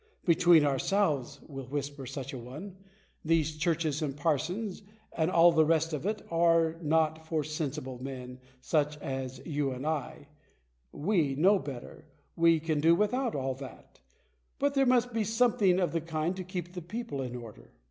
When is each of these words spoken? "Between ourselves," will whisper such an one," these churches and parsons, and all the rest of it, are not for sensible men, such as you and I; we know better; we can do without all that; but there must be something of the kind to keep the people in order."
"Between 0.25 0.65
ourselves," 0.65 1.39
will 1.47 1.67
whisper 1.67 2.07
such 2.07 2.33
an 2.33 2.43
one," 2.43 2.75
these 3.23 3.55
churches 3.55 4.01
and 4.01 4.17
parsons, 4.17 4.81
and 5.15 5.29
all 5.29 5.51
the 5.51 5.63
rest 5.63 5.93
of 5.93 6.07
it, 6.07 6.23
are 6.31 6.75
not 6.81 7.27
for 7.27 7.43
sensible 7.43 8.01
men, 8.01 8.39
such 8.61 8.97
as 8.97 9.45
you 9.45 9.69
and 9.69 9.85
I; 9.85 10.27
we 10.91 11.35
know 11.35 11.59
better; 11.59 12.05
we 12.35 12.59
can 12.59 12.79
do 12.81 12.95
without 12.95 13.35
all 13.35 13.53
that; 13.53 13.99
but 14.57 14.73
there 14.73 14.87
must 14.87 15.13
be 15.13 15.23
something 15.23 15.79
of 15.79 15.91
the 15.91 16.01
kind 16.01 16.35
to 16.35 16.43
keep 16.43 16.73
the 16.73 16.81
people 16.81 17.21
in 17.21 17.35
order." 17.35 17.71